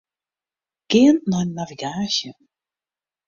Gean 0.89 1.17
nei 1.29 1.45
navigaasje. 1.47 2.29